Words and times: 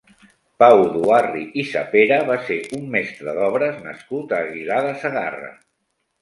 Pau 0.61 0.79
Duarri 0.93 1.43
i 1.63 1.65
Sapera 1.71 2.17
va 2.29 2.37
ser 2.47 2.57
un 2.79 2.87
mestre 2.97 3.37
d’obres 3.41 3.79
nascut 3.85 4.35
a 4.35 4.41
Aguilar 4.47 4.81
de 4.89 4.97
Segarra. 5.05 5.55